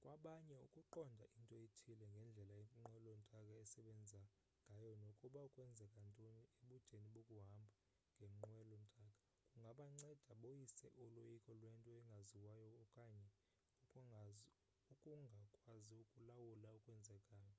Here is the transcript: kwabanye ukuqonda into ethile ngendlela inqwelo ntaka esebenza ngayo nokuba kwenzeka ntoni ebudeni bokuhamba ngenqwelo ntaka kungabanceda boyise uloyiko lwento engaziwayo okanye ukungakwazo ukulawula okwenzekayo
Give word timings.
kwabanye 0.00 0.56
ukuqonda 0.66 1.24
into 1.38 1.54
ethile 1.66 2.06
ngendlela 2.12 2.54
inqwelo 2.76 3.12
ntaka 3.22 3.54
esebenza 3.64 4.22
ngayo 4.70 4.92
nokuba 5.02 5.42
kwenzeka 5.54 5.98
ntoni 6.08 6.42
ebudeni 6.62 7.08
bokuhamba 7.14 7.66
ngenqwelo 8.16 8.74
ntaka 8.86 9.14
kungabanceda 9.50 10.32
boyise 10.42 10.86
uloyiko 11.04 11.50
lwento 11.60 11.90
engaziwayo 12.00 12.68
okanye 12.82 13.28
ukungakwazo 14.92 15.96
ukulawula 16.02 16.68
okwenzekayo 16.76 17.54